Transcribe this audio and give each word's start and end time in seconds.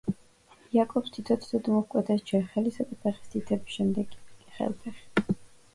იაკობს 0.77 1.13
თითო-თითოდ 1.17 1.69
მოჰკვეთეს 1.75 2.25
ჯერ 2.33 2.49
ხელისა 2.55 2.87
და 2.93 2.99
ფეხის 3.05 3.33
თითები, 3.35 3.77
შემდეგ 3.79 4.19
კი 4.23 4.53
ხელ-ფეხი. 4.59 5.41